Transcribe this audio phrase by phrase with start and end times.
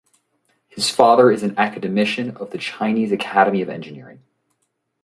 [0.67, 4.23] His father is an academician of the Chinese Academy of Engineering.